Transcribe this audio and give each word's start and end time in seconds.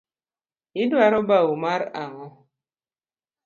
Idwaro 0.81 1.19
bau 1.29 1.51
mar 1.63 1.81
ang’o? 2.03 2.27